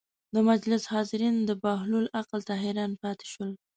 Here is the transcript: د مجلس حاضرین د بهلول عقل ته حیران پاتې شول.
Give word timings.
د 0.33 0.35
مجلس 0.49 0.83
حاضرین 0.93 1.35
د 1.43 1.51
بهلول 1.63 2.05
عقل 2.19 2.39
ته 2.47 2.53
حیران 2.63 2.91
پاتې 3.01 3.25
شول. 3.33 3.51